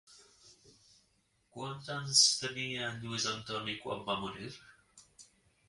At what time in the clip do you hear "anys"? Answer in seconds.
1.97-2.23